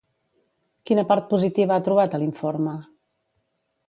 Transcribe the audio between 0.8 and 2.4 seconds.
Quina part positiva ha trobat a